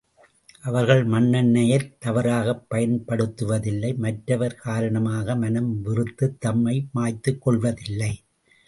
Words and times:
அவர்கள் 0.61 1.01
மண்ணெண்ணெயைத் 1.07 1.91
தவறாகப் 1.99 2.65
பயன்படுத்துவதில்லை 2.69 3.95
மற்றவர் 3.97 4.55
காரணமாக 4.55 5.35
மனம் 5.35 5.81
வெறுத்துத் 5.81 6.39
தம்மை 6.39 6.87
மாய்த்துக்கொள்வதில்லை. 6.95 8.13